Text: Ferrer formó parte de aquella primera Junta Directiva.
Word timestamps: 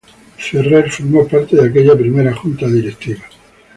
Ferrer 0.39 0.89
formó 0.89 1.27
parte 1.27 1.55
de 1.55 1.69
aquella 1.69 1.95
primera 1.95 2.33
Junta 2.33 2.65
Directiva. 2.65 3.21